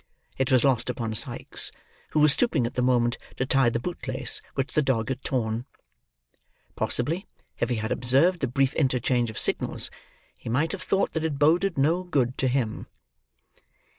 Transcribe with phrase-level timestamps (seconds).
[0.39, 1.71] It was lost upon Sikes,
[2.13, 5.23] who was stooping at the moment to tie the boot lace which the dog had
[5.23, 5.67] torn.
[6.75, 7.27] Possibly,
[7.59, 9.91] if he had observed the brief interchange of signals,
[10.39, 12.87] he might have thought that it boded no good to him.